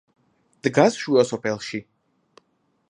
დგას 0.67 0.97
შუა 1.03 1.27
სოფელში. 1.33 1.85